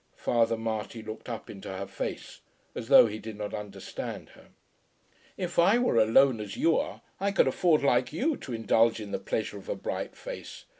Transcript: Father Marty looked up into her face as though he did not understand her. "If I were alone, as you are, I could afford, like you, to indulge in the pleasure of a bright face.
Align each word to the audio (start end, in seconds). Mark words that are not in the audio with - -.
Father 0.17 0.57
Marty 0.57 1.03
looked 1.03 1.29
up 1.29 1.47
into 1.47 1.69
her 1.71 1.85
face 1.85 2.41
as 2.73 2.87
though 2.87 3.05
he 3.05 3.19
did 3.19 3.37
not 3.37 3.53
understand 3.53 4.29
her. 4.29 4.47
"If 5.37 5.59
I 5.59 5.77
were 5.77 5.97
alone, 5.99 6.39
as 6.39 6.57
you 6.57 6.75
are, 6.79 7.03
I 7.19 7.31
could 7.31 7.47
afford, 7.47 7.83
like 7.83 8.11
you, 8.11 8.35
to 8.37 8.51
indulge 8.51 8.99
in 8.99 9.11
the 9.11 9.19
pleasure 9.19 9.59
of 9.59 9.69
a 9.69 9.75
bright 9.75 10.15
face. 10.15 10.65